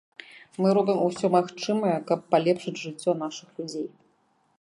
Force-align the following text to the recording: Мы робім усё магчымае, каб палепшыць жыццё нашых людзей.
Мы 0.65 0.69
робім 0.77 1.01
усё 1.07 1.29
магчымае, 1.35 1.93
каб 2.11 2.19
палепшыць 2.37 2.75
жыццё 2.85 3.11
нашых 3.23 3.49
людзей. 3.61 3.87